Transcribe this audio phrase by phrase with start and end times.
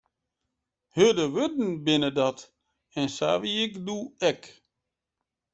[0.95, 2.39] Hurde wurden binne dat,
[2.99, 4.41] en sa wie ik doe ek.